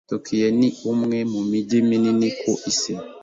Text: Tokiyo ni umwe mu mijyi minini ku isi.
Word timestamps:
Tokiyo 0.09 0.47
ni 0.59 0.67
umwe 0.91 1.17
mu 1.31 1.41
mijyi 1.49 1.77
minini 1.89 2.27
ku 2.39 2.51
isi. 2.71 2.93